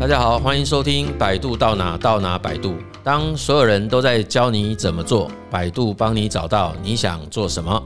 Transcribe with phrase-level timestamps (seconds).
[0.00, 2.74] 大家好，欢迎收听百度到哪到哪百度。
[3.04, 7.82] 当所有人都在教你怎么做，百度帮你找到你想做什么。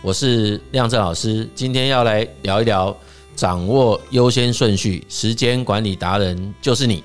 [0.00, 2.96] 我是亮正老师，今天要来聊一聊
[3.34, 7.02] 掌握优先顺序，时间管理达人就是你。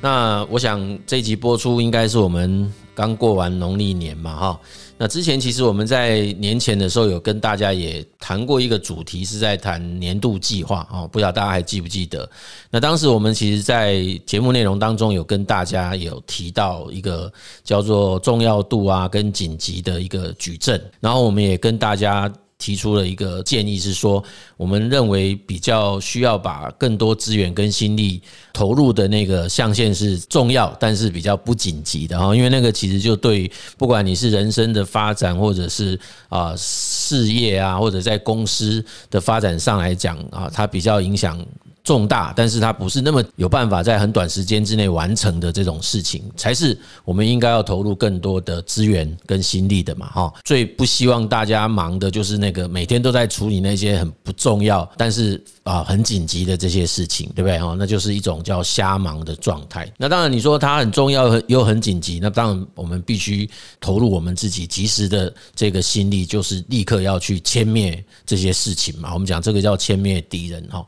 [0.00, 4.60] 那我想这集播出应该是我们刚过完农历年嘛，哈。
[5.02, 12.28] 那之前其实我们在年前的时候有跟大家也谈过一个主题，是在谈年度计划哦，不知道大家还记不记得？
[12.70, 17.32] 那当时我们其实，在节目内容当中有跟大家有提到一个
[17.64, 22.30] 叫做重要度啊跟紧急的一个矩阵，然后我们也跟大家。
[22.60, 24.22] 提出了一个建议是说，
[24.56, 41.44] 我们认为比较需要把更多资源跟心力投入的那个象限是重要，但是比较不紧急的哈，因为那个其实就对不管你是人生的发展，或者是啊事业啊，或者在公司的发展上来讲啊，它比较影响。
[41.82, 50.32] 重大，但是它不是那么有办法在很短时间之内完成的这种事情，才是我们应该要投入更多的资源跟心力的嘛，哈。
[50.44, 57.58] 最不希望大家忙的就是那个每天都在处理那些很不重要，但是啊很紧急的这些事情，对不对？
[57.58, 59.90] 哈，那就是一种叫瞎忙的状态。
[59.96, 63.48] 那当然，你说它很重要又很紧急，那当然我们必须
[63.80, 69.14] 投入我们自己及时的这个心力，就是立刻要去歼灭这些事情嘛。
[69.14, 70.84] 我们讲这个叫歼灭敌人，哈。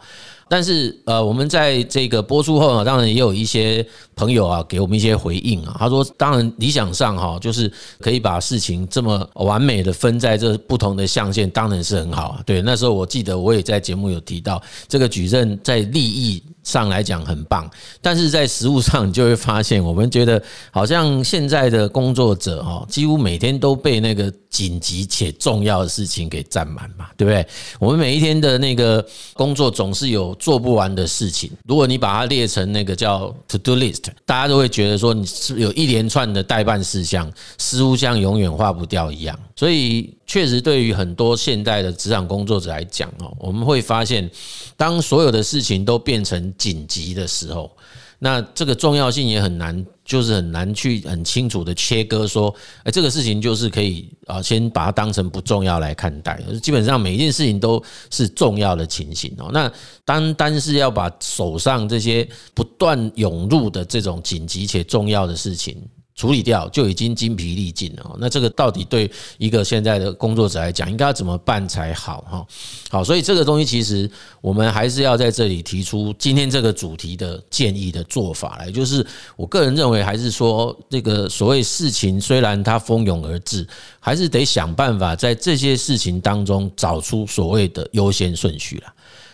[0.52, 3.82] 但是，呃，我们在这个播出后呢，当然也有一些
[4.14, 5.74] 朋友啊，给我们一些回应啊。
[5.78, 12.38] 他说，当然理想上哈，就是可以把事情这么完美的分在这不同的象限，当然是很好。
[12.44, 17.68] 对，那时候我记得我也在节目有提到，这个矩阵在利益上来讲很棒，
[18.00, 27.46] 但是在实务上你就会发现，我们觉得好像现在的工作者哦，几乎每天都被那个紧急且重要的事情给占满嘛，对不对？
[27.80, 31.50] 我们每一天的那个工作总是有做不完的事情。
[31.66, 39.38] 如果你把它列成那个叫 to do list，大家都会觉得说你是有一连串的待办事项，似乎像永远化不掉一样。
[39.56, 44.30] 所以，确实对于很多现代的职场工作者来讲哦，我们会发现，
[44.78, 47.70] 当所有的事情都变成紧急的时候，
[48.18, 56.40] 那这个重要性也很难，就是很难去很清楚的切割说，哎，这个事情就是可以啊，先把它当成不重要来看待。
[56.62, 59.50] 基本上每一件事情都是重要的情形哦。
[59.52, 59.70] 那
[60.02, 65.76] 单单是要把手上这些不断涌入的这种紧急且重要的事情。
[66.14, 68.16] 处理掉就已经精疲力尽了。
[68.18, 72.20] 那这个到底对一个现在的工作者来讲，应该要怎么办才好？
[72.30, 72.46] 哈，
[72.90, 78.70] 好，所以这个东西其实我们还是要在这里提出今天这个主题的建议的做法来。
[78.70, 79.04] 就是
[79.36, 83.66] 我个人认为，还是说这个所谓事情虽然它蜂拥而至，
[83.98, 88.92] 还是得想办法在这些事情当中找出所谓的优先顺序了。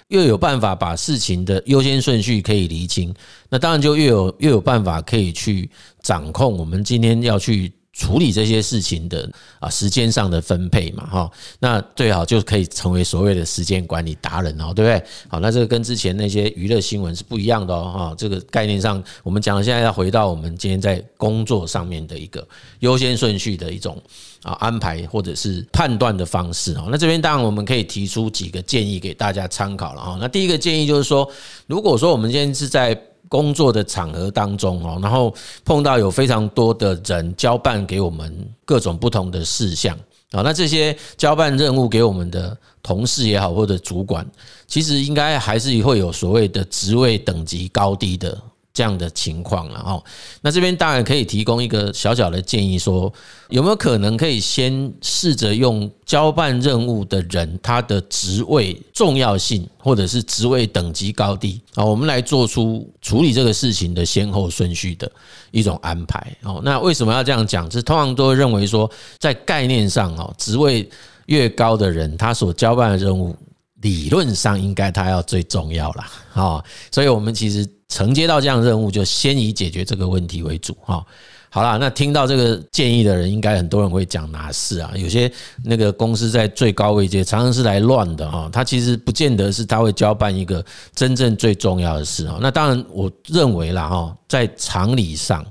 [0.08, 3.14] 越有办法把事情的优先顺序可以厘清，
[3.50, 5.70] 那当然就越有越有办法可以去
[6.02, 9.28] 掌控我们今天要去处理这些事情的
[9.58, 15.06] 啊时间上的分配嘛哈，那最好就可以成为所谓的时间管理达人哦，对不对？
[15.28, 22.46] 好，那这个跟之前那些娱乐新闻是不一样的哦哈，这个概念上我们讲现在要回到我们今天在工作上面的一个
[22.78, 24.00] 优先顺序的一种。
[24.44, 26.86] 啊，安排或者是判断的方式哦。
[26.92, 30.16] 那这边当然我们可以提出几个建议给大家参考了哈。
[30.20, 31.28] 那第一个建议就是说，
[31.66, 32.96] 如果说我们今天是在
[33.28, 35.34] 工作的场合当中哦，然后
[35.64, 39.96] 碰到有非常多的人交办给我们各种不同的事项
[40.32, 44.26] 啊，那这些交办任务给我们的同事也好，或者主管，
[44.66, 48.36] 其实应该还是会有所谓的职位等级高低的。
[48.78, 50.00] 这样的情况了哦，
[50.40, 53.12] 那这边当然可以提供一个小小的建议，说
[53.48, 65.10] 有没有可能可以先试着用交办任务的人他的职位重要性或者是职位等级高低啊，我们来做出处理这个事情的先后顺序的
[65.50, 66.60] 一种安排哦。
[66.62, 67.68] 那为什么要这样讲？
[67.68, 68.88] 是通常都认为说，
[69.18, 70.88] 在概念上哦，职位
[71.26, 73.34] 越高的人，他所交办的任务
[73.82, 76.10] 理论上应该他要最重要啦。
[76.34, 77.66] 啊，所以我们其实。
[77.90, 81.02] 承接到这样任务，就先以解决这个问题为主哈。
[81.48, 84.92] 好啦，那听到这个建议的人，应该很多人会讲哪事啊？
[84.94, 85.32] 有些
[85.64, 88.46] 那个公司在最高位阶，常常是来乱的哈。
[88.52, 90.62] 他其实不见得是他会交办一个
[90.94, 92.36] 真正最重要的事啊。
[92.42, 95.42] 那当然，我认为啦哈，在常理上，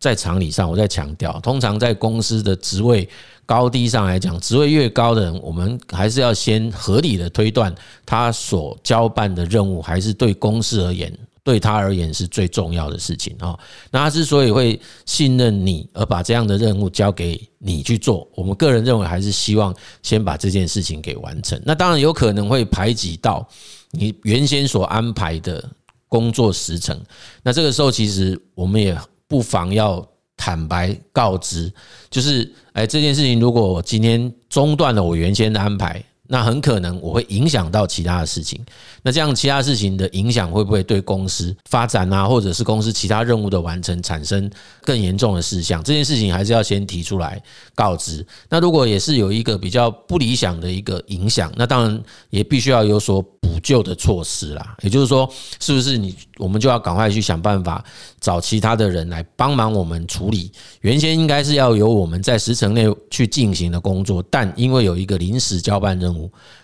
[0.00, 3.08] 在常理上，我在强调，通常在公司的职位
[3.48, 7.74] 高低上来讲，职位越高的人，我们还是要先合理的推断
[8.04, 11.10] 他所交办的任务，还是对公司而言。
[11.44, 13.58] 对他而言是最重要的事情啊。
[13.90, 21.58] 那他之所以会信任你，而把这样的任务交给你去做，我们个人认为还是希望先把这件事情给完成。
[21.64, 23.48] 那当然有可能会排挤到
[23.92, 25.66] 你原先所安排的
[26.06, 27.00] 工作时程。
[27.42, 28.94] 那这个时候，其实我们也
[29.26, 30.06] 不妨要
[30.48, 31.70] 坦白告知，
[32.08, 36.02] 就是哎，这件事情如果今天中断了我原先的安排。
[36.30, 38.60] 那很可能我会影响到其他的事情，
[39.02, 44.48] 那这样其他事情的影响会不会对公司发展啊，或者是公司其他任务的完成产生
[44.82, 45.82] 更严重的事项？
[45.82, 47.42] 这件事情还是要先提出来
[47.74, 48.24] 告知。
[48.50, 54.76] 那如果也是有一个比较不理想的一个影响，那当然也必须要有所补救的措施啦。
[54.82, 55.26] 也就是说，
[55.58, 57.82] 是不是你我们就要赶快去想办法
[58.20, 60.52] 找其他的人来帮忙我们处理？
[60.82, 66.17] 原先应该是要由我们在时程内去进行的工作，但因为有一个临时交办任务。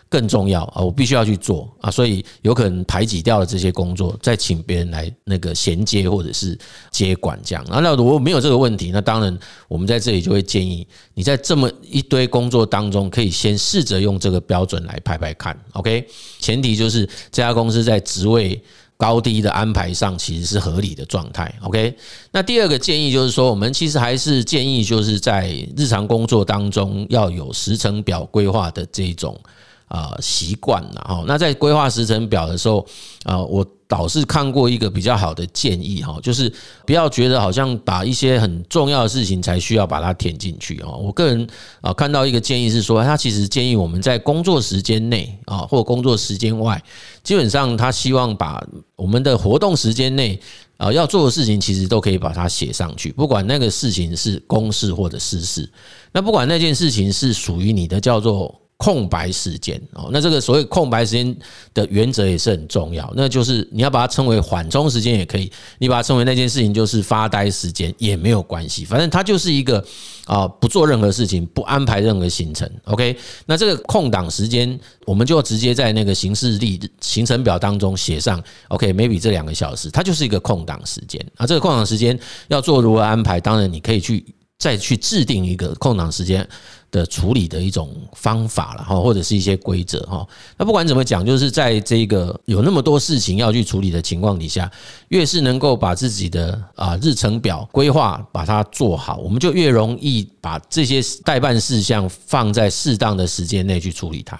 [0.08, 0.80] 更重要啊！
[0.80, 6.56] 我必须要去做啊，所以有可能排挤掉了这些工作，再请别人来那个衔接或者是
[6.92, 7.64] 接管这样。
[7.68, 9.36] 那如果没有这个问题，那当然
[9.66, 15.58] 我们在这里就会建议你在这么一堆工作当中，可以先试着用这个标准来排排看。
[15.72, 16.06] OK，
[16.38, 18.62] 前提就是这家公司在职位
[18.96, 21.52] 高低的安排上其实是合理的状态。
[21.62, 21.96] OK，
[22.32, 29.38] 那第二个建议就是说，我们其实还是建议就是在日常工作当中要有时程表规划的这种。
[29.86, 31.22] 啊，习惯了哈。
[31.26, 32.84] 那在规划时程表的时候，
[33.22, 36.52] 啊，我倒是看过一个比较好的建议哈，就是
[36.86, 40.96] 不要觉得好像把一些很重要的事情才需要把它填进去哦。
[40.96, 41.46] 我个人
[41.80, 46.82] 啊看到一个建议是说，他其实建议我们在工作时间内啊，或工作时间外，
[47.22, 48.62] 基本上他希望把
[48.96, 50.40] 我们的活动时间内
[50.78, 55.70] 啊要做的事情，其实都可以把它写上去，不管那个事情是公事或者私事，
[56.12, 58.60] 那不管那件事情是属于你的叫做。
[58.76, 61.34] 空白时间哦，那这个所谓空白时间
[61.72, 69.82] 的原则也是很重要，那就是你要把它称为缓冲时间也可以，你把它称为那件事情就是发呆时间也没有关系，反正它就是一个
[70.26, 72.68] 啊不做任何事情，不安排任何行程。
[72.84, 73.16] OK，
[73.46, 78.42] 那这个空档时间我们就直接在那个行事历行程表当中写上。
[78.68, 82.18] OK，maybe 这两个小时它就是一个空档时间啊，这个空档时间
[82.48, 84.26] 要做如何安排，当然你可以去
[84.58, 86.46] 再去制定一个空档时间
[86.94, 90.24] 的处理的一种方法了哈，或者是一些规则哈。
[90.56, 94.70] 那不管怎么讲，就是在这个有那么多事情要去处理的情况底下，
[95.08, 104.38] 越是能够把自己的啊日程表规划把它做好，我们就越容易把这些代办事项放在适当的时间内去处理它。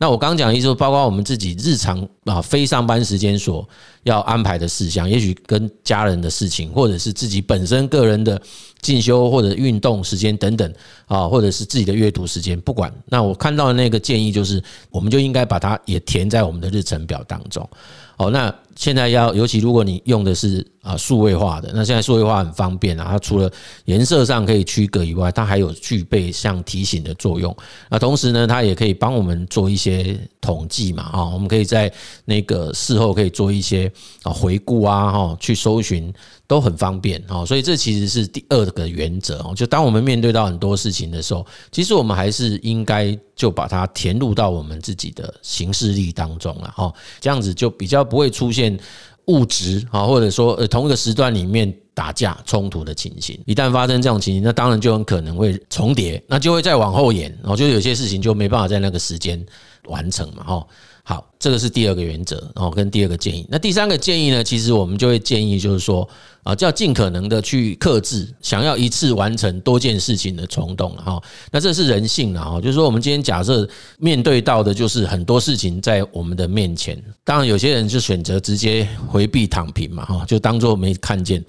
[0.00, 3.68] 那我刚讲的意思，包括我们自己日常啊非上班时间所
[4.04, 8.40] 要安排的事项，也许跟家人的事情，或者是自己本身个人的
[8.80, 10.72] 进修或者运动时间等等
[11.04, 12.90] 啊，或者是自己的阅读时间，不管。
[13.04, 17.68] 那我看到的那个建议就是，我们就应该把它也填在我们的日程表当中。
[18.16, 23.50] 哦，那现在要，尤其如果你用的是啊数位化的，那现在数位化很方便啊，它除了
[23.86, 27.54] 颜色上可以区隔以外，它还有具备像提醒的作用。
[27.88, 31.92] 那同时呢，它也可以帮我们做一些些统计嘛，哈，我们可以在
[32.24, 33.90] 那个事后可以做一些
[34.22, 36.12] 啊回顾啊，哈，去搜寻
[36.46, 37.44] 都很方便哈。
[37.44, 48.78] 所以这其实是第二个原则哦，就当我们面对到很多事情的时候，其实我们还是应该就把它填入到我们自己的行事历当中了，哈，这样子就比较不会出现
[49.26, 53.38] 物质啊，或者说呃同一个时段里面打架冲突的情形。
[53.46, 59.44] 一旦发生这种情形，那当然就很可能会重叠，那就会再往后延，然后就有些事情就没办法在那个时间
[59.84, 60.66] 完成嘛，哈。
[61.02, 63.44] 好，这个是第二个原则，然后跟第二个建议。
[63.48, 66.08] 那第三个建议呢，其实我们就会建议就是说
[66.44, 71.20] 啊，就要尽可能的去克制想要一次完成多件事情的冲动哈。
[71.50, 81.44] 那这是人性了哈，就是说我们今天假设面对到的就是很多事情在我们的面前，当然有些人就选择直接回避躺平嘛哈，就当做没看见。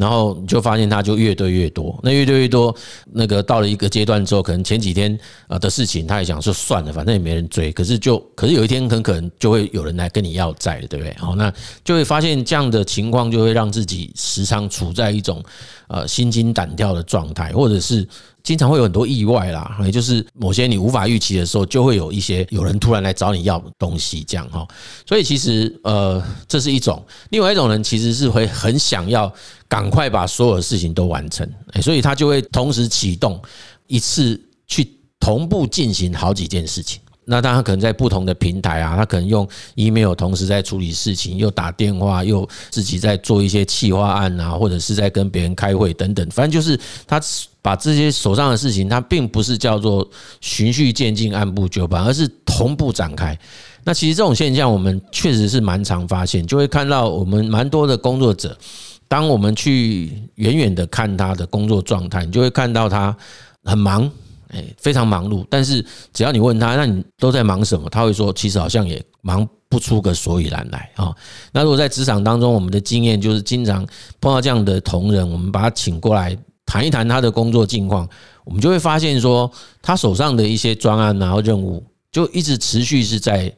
[0.00, 2.74] 然后你就发现他就越堆越多，那越堆越多，
[3.12, 5.16] 那个到了一个阶段之后，可能前几天
[5.46, 7.70] 啊的事情，他也想说算了，反正也没人追。
[7.70, 11.14] 可是就，可是有一天很可能就会有人来跟你要债，对不对？
[11.18, 11.52] 好，那
[11.84, 15.44] 就会发现这样的情况，就会让自己时常处在一种
[15.90, 18.08] 呃心惊胆跳的状态，或者是。
[18.42, 24.66] 经常会有很多意外啦，也就是某些你无法预期的时候，就会有一些有人突然来找你要东西，这样哈。
[25.06, 26.96] 所以其实呃，这是一种；
[27.28, 29.30] 另外一种人其实是会很想要
[29.68, 31.46] 赶快把所有的事情都完成，
[31.82, 33.38] 所以他就会同时启动
[33.86, 36.98] 一次去同步进行好几件事情。
[37.30, 46.28] 那他可能在不同的平台啊，他可能用 email 同时在处理事情，又打电话，又自己在做一些企划案啊，或者是在跟别人开会等等。
[46.30, 47.20] 反正就是他
[47.62, 50.06] 把这些手上的事情，他并不是叫做
[50.40, 53.38] 循序渐进、按部就班，而是同步展开。
[53.84, 58.58] 那其实这种现象，我们确实是蛮常发现，就会看到我们蛮多的工作者，
[59.06, 63.16] 当我们去远远的看他的工作状态，你就会看到他
[63.62, 64.10] 很忙。
[64.52, 65.46] 哎，非常忙碌。
[65.48, 67.88] 但是只要你问他，那你都在忙什么？
[67.88, 71.14] 他会说，其实好像也忙不出个所以然来啊。
[71.52, 73.86] 那如果在职场当中，我们的经验就是经常
[74.20, 78.08] 碰到这样的同仁，我们把他请过来谈一谈他的工作近况，
[78.44, 83.52] 我们就会发现说，他手上的一些专案然后任务就一直持续是在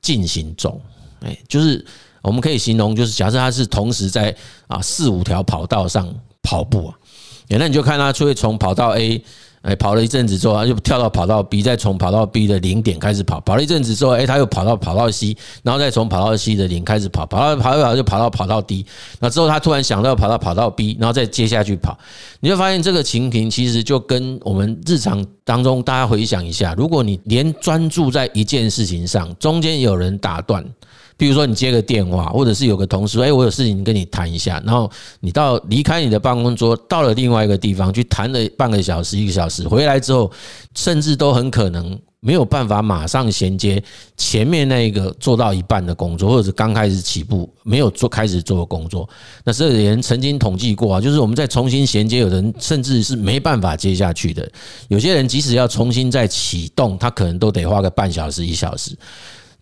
[0.00, 0.80] 进行中。
[1.20, 1.84] 哎，就是
[2.20, 4.34] 我们可以形容，就是假设他是同时在
[4.66, 6.98] 啊四五条跑道上跑步啊，
[7.48, 9.22] 那你就看他就会从跑道 A。
[9.62, 13.40] 哎，跑了一阵子之后，他就跳到跑道 B，再从跑道 B 的零点开始跑。
[13.40, 17.24] 跑了一阵子之后，哎，他又跑到跑道 C，然后再从跑道 C 的零开始跑。
[17.26, 18.84] 跑到跑一跑就跑到跑道 D。
[19.20, 21.96] 那之后他突然想到跑到跑道 B，然后再接下去跑。
[22.40, 30.64] 你就发现这个情形其实就跟我们日常当中大家回想一下，如果你连专注在一件事情上，中间有人打断。
[31.22, 40.28] 比如说你接个电话，或者是有个同事，哎，我有事情跟你谈一下，然后你到离开你的办公桌，到了另外一个地方去谈了半个小时、一个小时，回来之后，
[40.74, 43.80] 甚至都很可能没有办法马上衔接
[44.16, 49.08] 前面那一个做到一半的工作，或者是刚开始起步没有做开始做的工作。
[49.44, 54.50] 那这里人曾经统计过啊，就是我们再重新衔接，有人甚至是没办法接下去的。
[54.88, 58.90] 有些人即使要重新再启动，他可能都得花个半小时、一小时。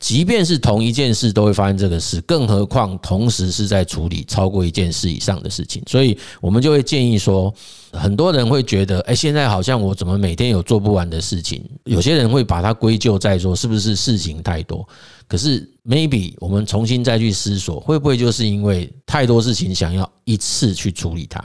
[0.00, 7.54] 即便是同一件事都会发生这个事，更何况同时是在处理超过一件事以上的事情，所以我们就会建议说，
[7.92, 11.62] 很多人会觉得，哎，现在好像我怎么每天有做不完的事情？
[11.85, 14.88] 有些人会把它归咎在说，是不是事情太多？
[15.28, 21.40] 可是 maybe 我们重新再去思索，会不会就是因为太多事情想要一次去处理它？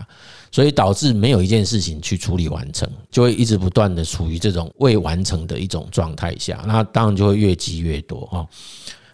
[0.55, 8.47] 所以导致没有一件事情去处理完成，就会一直不断的处于这种未完成的一种状态下，那当然就会越积越多啊。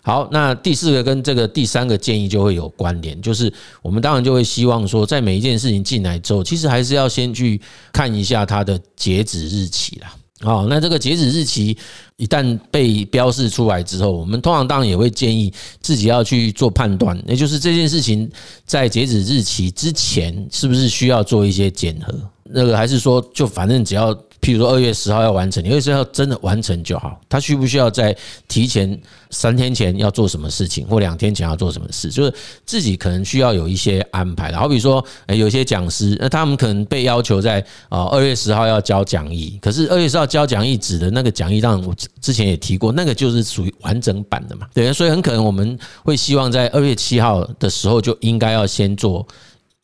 [0.03, 7.60] 好，那第四个跟这个第三个建议就会有关联，就是我们当然就会希望说，在每一件事情进来之后，其实还是要先去
[7.91, 10.13] 看一下它的截止日期啦。
[10.41, 11.77] 好，那这个截止日期
[12.17, 18.29] 一旦被标示出来之后，我们通常当然也会建议自己要去做判断，也就是这件事情
[18.65, 24.17] 在截止日期之前是不是需要做一些检核，那个还是说就反正只要。
[24.41, 27.21] 譬如说二月十号要完成，你二月十号真的完成就好。
[27.29, 28.15] 他需不需要在
[28.48, 32.10] 提前三天前要做什么事情，或两天前要做什么事？
[32.10, 32.33] 就是
[32.65, 34.57] 自己可能需要有一些安排的。
[34.57, 44.65] 好比说，诶，有些讲师，那他们可能被要求在啊二月十号要交讲义，可是二月十号交讲义指的那个讲义，当然我之前也提过，那个就是属于完整版的嘛。
[44.74, 49.25] 对，所以很可能我们会希望在二月七号的时候就应该要先做。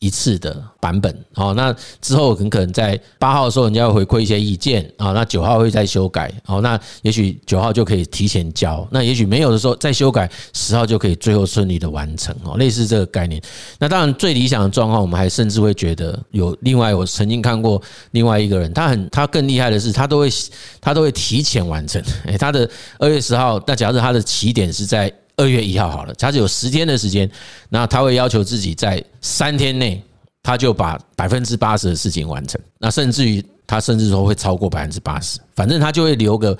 [0.00, 13.42] 一次的版本，好，那之后很可能在八号的时候，人家要回馈一些意见啊，那九号会再修改，好，那也许九号就可以提前交，那也许没有的时候再修改，十号就可以最后顺利的完成哦，类似这个概念。
[13.80, 20.28] 那当然最理想的状况，我们还甚至会觉得有另外，我曾经看过另外一个人，他很他更厉害的是，他都会
[20.80, 25.12] 他都会提前完成，诶，他的二月十号，那假设他的起点是在。
[25.38, 27.30] 二月一号好了，他只有十天的时间，
[27.70, 30.02] 那他会要求自己在三天内，
[30.42, 32.60] 他就把百分之八十的事情完成。
[32.78, 36.58] 那甚至于他甚至说会超过百分之八十，反正他就会留个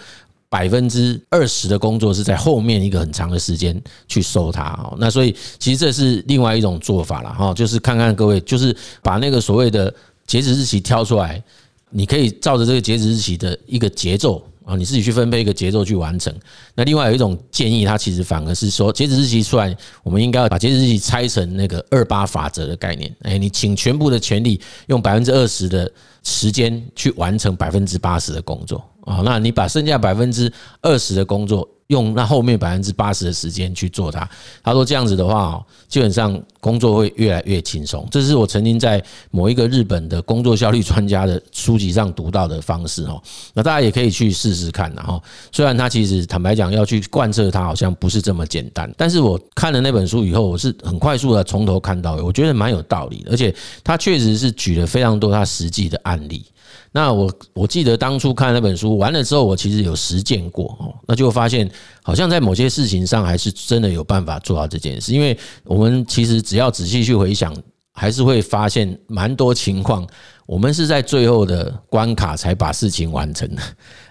[0.49, 4.63] 百分之二十的工作是在后面一个很长的时间去收他。
[4.83, 9.93] 哦，那所以其实这是另外一种做法了哈，就是看看各位，就是把那个所谓的
[10.25, 11.43] 截止日期挑出来，
[11.91, 14.41] 你可以照着这个截止日期的一个节奏。
[14.69, 16.31] 啊，你自己去分配一个节奏去完成。
[16.75, 23.11] 那另外有一种建议，它其实反而是说，截止日期出来，我们应该要把截止日期拆成那个二八法则的概念。
[23.23, 25.91] 哎，你请全部的权力用百分之二十的
[26.23, 28.85] 时间去完成百分之八十的工作。
[29.07, 31.67] 啊，那你把剩下百分之二十的工作。
[31.89, 34.29] 用那后面百分之八十的时间去做它。
[34.63, 38.07] 他说这样子的话，基本上工作会越来越轻松。
[38.11, 43.21] 这是我曾经在某一个日本的工作效率专家的书籍上读到的方式哦。
[43.55, 44.93] 那大家也可以去试试看。
[44.95, 48.93] 然后，虽然他其实坦白讲要去贯彻它，好像不是这么简单。
[48.97, 53.25] 但是我看了那本书以后，我是很快速的从头看到尾，我觉得蛮有道理。
[53.31, 56.45] 而且他确实是举了非常多他实际的案例。
[56.93, 61.71] 那我我记得当初看那本书完了之后，我其实有实践过哦，那就发现
[62.03, 65.13] 好像在某些事情上还是真的有办法做到这件事。
[65.13, 67.55] 因为我们其实只要仔细去回想，
[67.93, 70.07] 还是会发现蛮多情况，
[70.47, 73.63] 我们是在最后的关卡才把事情完成的。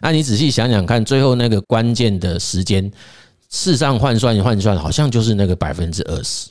[0.01, 2.83] 那你仔细想想看，最后那个关键的时间，
[3.49, 6.49] 事实上换算换算，好像就是那个百分之二十。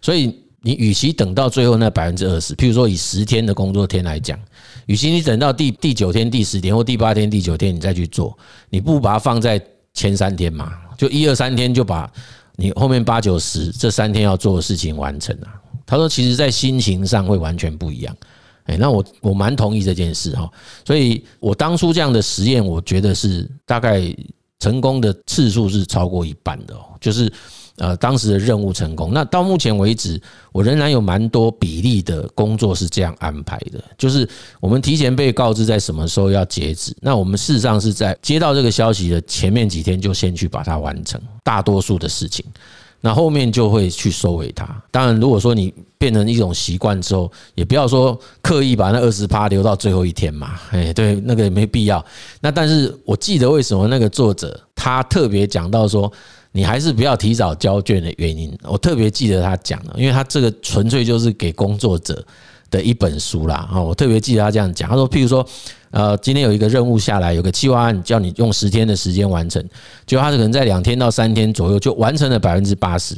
[0.00, 4.38] 所以你与其等到最后那百分之二十，譬如说以十天的工作天来讲。
[4.86, 8.38] 与其你等到第第九天、第十天或第八天、第九天你再去做，
[8.70, 9.60] 你不把它放在
[9.94, 10.72] 前三天嘛？
[10.96, 12.10] 就一二三天就把
[12.56, 15.48] 你后面八九十这三天要做的事情完成了。
[15.86, 18.16] 他说，其实在心情上会完全不一样。
[18.64, 20.50] 哎，那我我蛮同意这件事哈，
[20.84, 24.14] 所以我当初这样的实验，我觉得是大概
[24.58, 27.32] 成功的次数是超过一半的哦，就是
[27.78, 29.12] 呃当时的任务成功。
[29.12, 30.20] 那到目前为止，
[30.52, 34.28] 我仍然有蛮多比例的工作是这样安排的，就是
[34.60, 42.44] 我们提前被告知在什么时候要截止，那我们事实上是在接到这个消息的前面几天就先去把它完成，大多数的事情。
[43.00, 44.66] 那后面就会去收尾它。
[44.90, 50.58] 当然，如果说你变成一种习惯之后，也不要说刻意把那二十趴留到最后一天嘛。
[50.72, 52.04] 哎，对，那个也没必要。
[52.40, 56.12] 那但是我记得为什么那个作者他特别讲到说，
[56.52, 58.56] 你还是不要提早交卷的原因。
[58.64, 62.24] 我特别记得他讲的，因为他这个纯粹就是给工作者
[62.70, 63.80] 的一本书啦啊。
[63.80, 65.46] 我特别记得他这样讲，他说，譬如说。
[65.90, 69.66] 呃，今天有一个任务下来，有个计划案叫你用十天的时间完成，
[70.06, 73.16] 结果他可能在两天到三天左右就完成了百分之八十。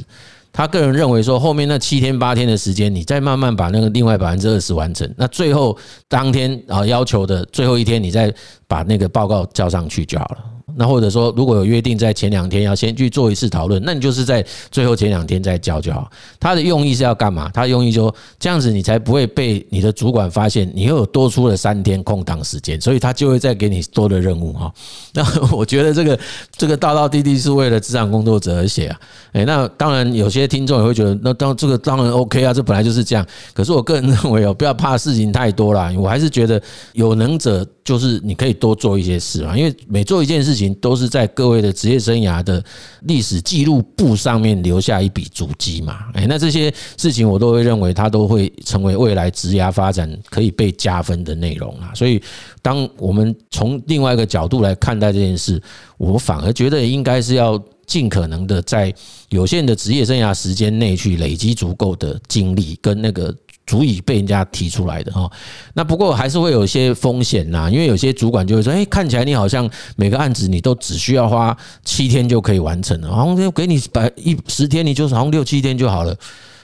[0.53, 8.33] 他个人认为说，后面那七天八天的时间，你再慢慢把那个另外百分之二十完成，那最后当天啊要求的最后一天，你再
[8.69, 10.37] 把那个报告交上去就好了。
[10.75, 16.09] 那或者说，如果有约定在前两天要先去做一次讨论，那你就是在最后前两天再交就好。
[16.39, 17.49] 他的用意是要干嘛？
[17.53, 24.73] 他用意就，这样子你才不会被你的主管发现你又有多出了三天空档时间，所以他就会再给你多的任务哈。
[25.13, 26.19] 那我觉得这个
[26.55, 28.99] 这个道道地地是为了职场工作者而写啊。
[29.33, 33.25] 诶，那当然有些听众也会觉得，那当这个当然 OK 啊，这本来就是这样。
[33.53, 36.61] 可是我个人认为哦，不要怕事情太多啦，我还是觉得
[36.93, 40.60] 有能者就是你可以多做一些事啊，因为每做一件事情。
[40.75, 42.63] 都是在各位的职业生涯的
[43.03, 45.99] 历史记录簿上面留下一笔足迹嘛？
[46.13, 51.91] 哎，那这些事情我都会认为它都会成为未来职涯发展可以被加分的内容啊。
[51.93, 52.21] 所以，
[52.61, 55.61] 当我们从另外一个角度来看待这件事，
[55.97, 57.61] 我反而觉得应该是要
[57.91, 58.93] 尽可能的在
[59.27, 63.35] 有限的职业生涯时间内去累积足够的经历跟那个。
[63.67, 65.31] 足以被人家提出来的哈，
[65.73, 71.55] 那不过还是会有一些风险呐，因为有些主管就会说，哎，看起来你好像每个案子你都只需要花
[71.85, 76.13] 七天就可以完成了，好像就给你百一十天，你就是好像六七天就好了，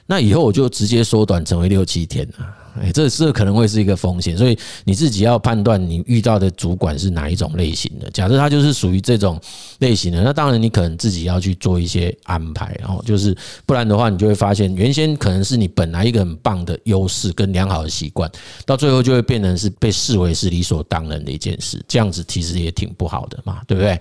[0.08, 2.46] 那以后我就直接缩短成为六七天了。
[2.94, 8.10] 这，这可能会是一个风险，所以你自己要判断你遇到的主管是哪一种类型的。
[8.12, 9.40] 假设他就是属于这种
[9.80, 13.36] 类型的，那当然你可能自己要去做一些安排哦，就是
[13.66, 18.32] 不然的话，你就会发现原先可能是你本来一个很棒的优势跟良好的习惯，
[18.66, 24.00] 到最后就会变成是被视为是理所当然的一件事，这样子其实也挺不好的嘛，对不对？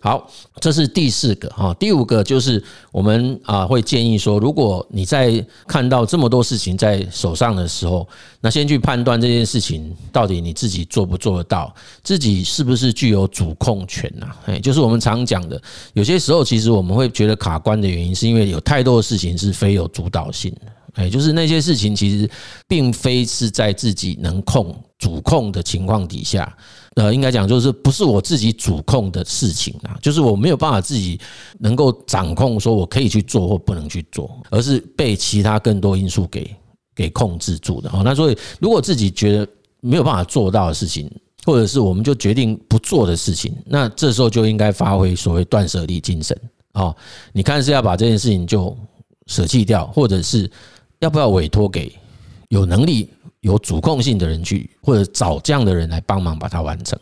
[0.00, 0.30] 好，
[0.60, 8.06] 这是第四个哈，第五个就是我们啊会建议说，如果你在看到这么多事情在手上的时候，
[8.40, 14.28] 那先去判断这件事情到底你自己做不做得到，自己是不是具有主控权呐？
[14.46, 15.60] 哎，就是我们常讲的，
[15.94, 22.30] 有些时候其实我们会觉得卡关的原因，是因为有太多的事情是非有主导性的，哎，就是那些事情其实
[22.68, 26.56] 并非是在自己能控、主控的情况底下。
[26.98, 31.16] 呃，应该讲就是不是我自己主控的事情啊，就是我没有办法自己
[31.60, 36.56] 能够掌控，说我可以去做或不能去做，而是被其他更多因素给
[36.96, 37.88] 给控制住的。
[37.90, 39.48] 哦，那所以如果自己觉得
[39.80, 41.08] 没有办法做到的事情，
[41.44, 46.36] 或者是我们就决定不做的事情，那这时候就应该发挥所谓断舍离精神。
[46.72, 46.92] 哦，
[47.32, 48.76] 你看是要把这件事情就
[49.28, 50.50] 舍弃掉，或者是
[50.98, 51.92] 要不要委托给
[52.48, 53.08] 有能力。
[53.40, 56.98] 有主控性的人去，或者找这样的人来帮忙把它完成。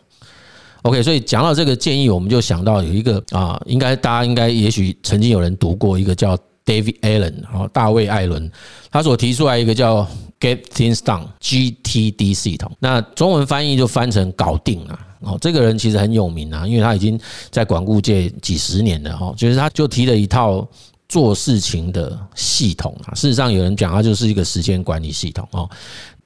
[0.83, 8.51] OK，所以讲到这个建议，我们就想到有一个啊，应该大家应该也许曾经有人读过一个叫 David Allen 啊，大卫艾伦，
[8.91, 10.07] 他所提出来一个叫
[10.39, 12.71] Get Things Done（GTD） 系统。
[12.79, 14.99] 那中文翻译就翻成搞定了。
[15.21, 17.19] 哦，这个人其实很有名啊，因为他已经
[17.51, 20.67] 在管顾界几十年了哈，就是他就提了一套。
[21.09, 25.71] 做事情的系统啊，事实上有人讲他就是一个时间管理系统哦。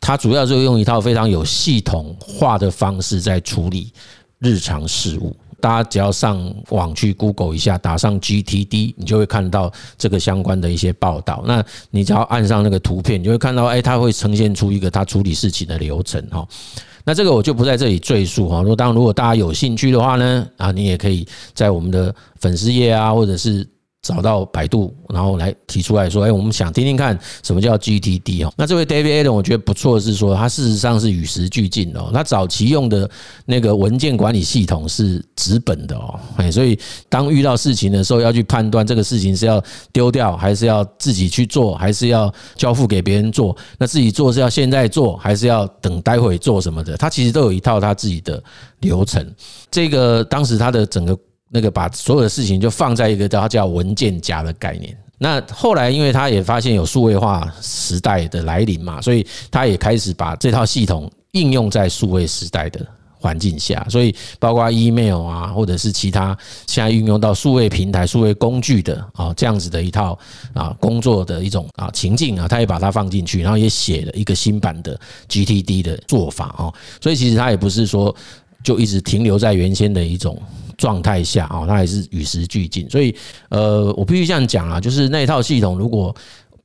[0.00, 3.92] 它主要就用一套非常有系统化的方式在处理
[4.38, 5.36] 日常事务。
[5.60, 11.44] 大家只要上网去 Google 一下，打上 GTD，你就会看到这个相关的一些报道。
[11.46, 16.48] 那你只要按上那个图片，你就会看到，哎，它会呈现出一个它处理事情的流程哈。
[17.04, 18.62] 那这个我就不在这里赘述哈。
[18.62, 23.68] 如果当然，如果大家有兴趣的话呢，啊，你也可以在我们的粉丝页啊，或者是。
[24.02, 32.02] 找到百度，然后来提出来说：“哎，我们想听听看什么叫 GTD 哦。”那这位 David 我觉得不错是说，他事实上是与时俱进的。
[32.10, 33.08] 他早期用的
[33.44, 36.78] 那个文件管理系统是纸本的哦，哎，所以
[37.10, 43.54] 当遇到事情的时候，要去判断这个事情是要丢掉，还是要自己去做，还是要交付给别人做？
[43.78, 46.96] 那自己做是要现在做，还是要等待会做什么的？
[46.96, 48.42] 他其实都有一套他自己的
[48.80, 49.30] 流程。
[49.70, 51.14] 这个当时他的整个。
[51.52, 62.86] 那个把所有的事情就放在一个叫叫文件夹的概念，那后来因为他也发现有数位化时代的来临嘛，所以他也开始把这套系统应用在数位时代的
[63.18, 66.36] 环境下，所以包括 email 啊，或者是其他
[66.66, 70.18] 现在运用到数位平台、数位工具的啊这样子的一套
[70.54, 76.72] 啊工作的一种啊情境啊，他也把它放进去，然后也写了一个新版的 GTD 的做法哦。
[77.00, 78.14] 所以其实他也不是说
[78.64, 80.40] 就一直停留在原先的一种
[80.80, 82.90] 状态下啊，它还是与时俱进。
[82.90, 83.14] 所以
[83.50, 86.12] 呃，我必须这样讲啊，就是那一套系统如果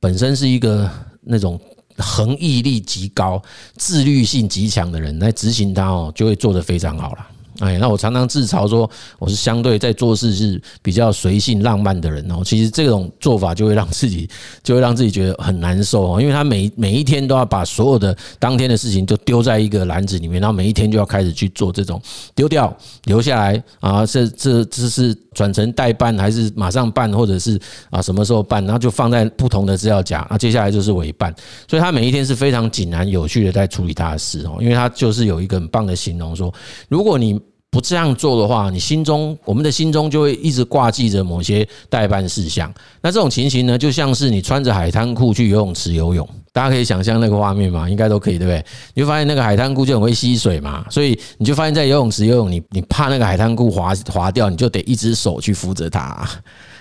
[0.00, 0.90] 本身是一个
[1.22, 1.60] 那种。
[1.98, 3.42] 恒毅力极高、
[3.78, 7.26] 自律性极强的人来执行它哦，就会做得非常好了。
[7.60, 8.88] 哎，那我常常自嘲说，
[9.18, 12.42] 我是相对在做事是比较随性浪漫的人哦。
[12.44, 14.28] 其实这种做法就会让自己，
[14.62, 22.00] 就会让自己觉得很难受哦，因为他每每一天都要把所有的当天的事情就丢在一个篮子里面，然后每一天就要开始去做这种
[22.34, 31.32] 丢掉、留下来啊，这这这是转成代办还是马上办，或者是啊什么时候办，然后就放在不同的资料夹那，接下来就是委办，
[31.68, 36.52] 所以他每一天是非常井然有序的在处理他的事哦，因为他就是有一个很棒的形容说，
[36.88, 37.38] 如果你
[37.70, 42.72] 不这样做的话，你心中我们的心中就会一直挂记着某些代办事项。
[43.02, 47.90] 那这种情形呢，就像是你穿着海滩裤去游泳池游泳，大家可以想象那个画面嘛？
[47.90, 48.64] 应该都可以，对不对？
[48.94, 56.26] 你就发现那个海滩裤就很会吸水嘛，所以你就发现在游泳池游泳，你你怕那个海滩裤滑滑掉，你就得一只手去扶着它。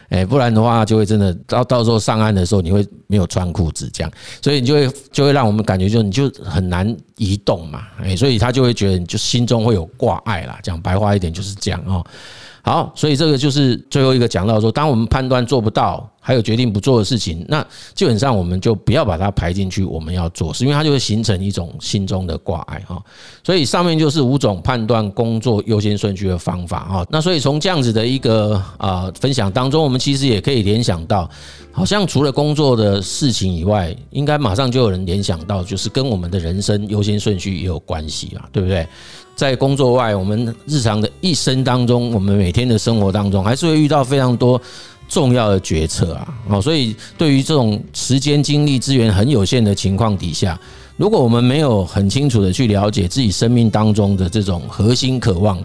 [0.09, 10.59] 哎，不然的话就会真的到到时候上岸的时候，你会没有穿裤子这样，所以你就会就会让我们感觉就你就很难移动嘛，哎，所以他就会觉得你就心中会有挂碍啦。
[10.61, 12.05] 讲白话一点就是这样哦。
[12.61, 22.99] 好，所以这个就是最后一个讲到说，当我们判断做不到，还有决定不做的事情，那基本上我们就不要把它排进去，我们要做，是因为它就会形成一种心中的挂碍哈。
[23.43, 27.05] 所以上面就是五种判断工作优先顺序的方法哈。
[27.11, 31.29] 那所以从这样子的一个啊分享当中，我们其实也可以联想到，
[31.71, 38.88] 好像除了工作的事情以外，应该马上就有人联想到，就是跟我们的人生优先顺序也有关系啊，对不对？
[39.35, 44.59] 在工作外，我们日常的一生当中，我们每天的生活当中，还是会遇到非常多
[45.07, 46.27] 重要的决策啊。
[46.49, 50.59] 哦，所以对于这种时间、精力、资源很有限的情况底下，
[50.97, 55.61] 如果我们没有很清楚的去了解自己生命当中的这种核心渴望、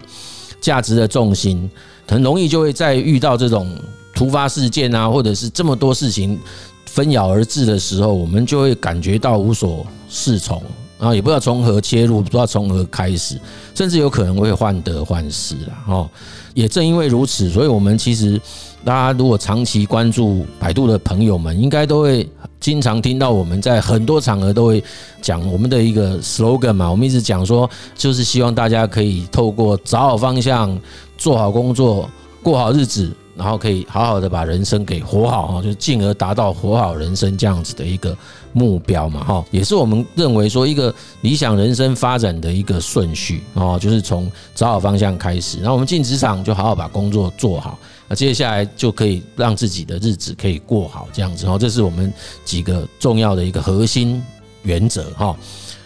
[0.59, 1.69] 价值的重心，
[2.07, 3.73] 很容易就会在遇到这种
[4.13, 6.37] 突发事件啊，或者是这么多事情
[6.85, 10.61] 纷扰而至的时候，我们就会感觉到无所适从。
[10.99, 13.39] 然后也不知道从何切入，不知道从何开始，
[13.73, 16.07] 甚至有可能会患得患失了哦。
[16.53, 18.39] 也正因为如此，所以我们其实
[18.83, 22.27] 大家如果长期关注百度的朋友们，应该都会
[22.59, 24.83] 经常听到我们在很多场合都会
[25.21, 26.89] 讲我们的一个 slogan 嘛。
[26.89, 30.77] 我们一直讲说，就是希望大家可以透过找好方向、
[31.17, 32.09] 做好工作、
[32.41, 33.11] 过好日子。
[33.33, 38.15] 然后可以好好的把人生给活好哈，就进而达到活好人生这样子的一个
[38.51, 47.79] 目标嘛哈，也是我们认为说一个理想人生发展的一个顺序哦，就是从找好方向开始，然后我们进职场就好好把工作做好，
[48.11, 54.21] 那接下来就可以让自己的日子可以过好这样子哦，这是我们几个重要的一个核心
[54.63, 55.33] 原则哈。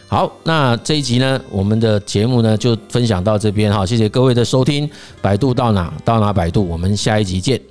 [0.07, 4.89] 好，那这一集呢，我们的节目呢就分享到这边哈，谢谢各位的收听。
[5.21, 7.61] 百度到哪到哪百度，我们下一集见。